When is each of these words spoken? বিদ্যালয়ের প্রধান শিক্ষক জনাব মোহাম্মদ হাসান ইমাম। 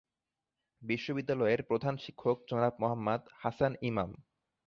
বিদ্যালয়ের 1.13 1.61
প্রধান 1.63 1.95
শিক্ষক 1.97 2.37
জনাব 2.49 2.73
মোহাম্মদ 2.81 3.21
হাসান 3.41 3.73
ইমাম। 3.81 4.09